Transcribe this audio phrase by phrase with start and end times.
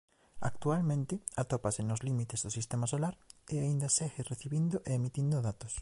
[0.49, 3.15] Actualmente atópase nos límites do Sistema Solar
[3.53, 5.73] e aínda segue recibindo e emitindo datos.